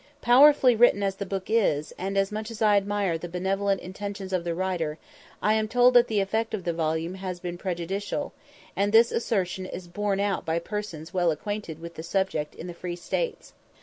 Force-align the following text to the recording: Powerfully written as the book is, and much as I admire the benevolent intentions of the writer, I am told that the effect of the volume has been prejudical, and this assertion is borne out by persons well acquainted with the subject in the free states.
Powerfully 0.21 0.75
written 0.75 1.03
as 1.03 1.17
the 1.17 1.27
book 1.27 1.43
is, 1.47 1.93
and 1.95 2.17
much 2.31 2.49
as 2.49 2.59
I 2.59 2.75
admire 2.75 3.19
the 3.19 3.29
benevolent 3.29 3.81
intentions 3.81 4.33
of 4.33 4.43
the 4.43 4.55
writer, 4.55 4.97
I 5.43 5.53
am 5.53 5.67
told 5.67 5.93
that 5.93 6.07
the 6.07 6.21
effect 6.21 6.55
of 6.55 6.63
the 6.63 6.73
volume 6.73 7.13
has 7.13 7.39
been 7.39 7.55
prejudical, 7.59 8.33
and 8.75 8.91
this 8.91 9.11
assertion 9.11 9.67
is 9.67 9.87
borne 9.87 10.19
out 10.19 10.43
by 10.43 10.57
persons 10.57 11.13
well 11.13 11.29
acquainted 11.29 11.77
with 11.77 11.93
the 11.93 12.01
subject 12.01 12.55
in 12.55 12.65
the 12.65 12.73
free 12.73 12.95
states. 12.95 13.53